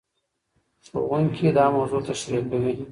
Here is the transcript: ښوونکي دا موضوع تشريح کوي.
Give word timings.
ښوونکي 0.87 1.47
دا 1.57 1.65
موضوع 1.75 2.01
تشريح 2.09 2.43
کوي. 2.51 2.73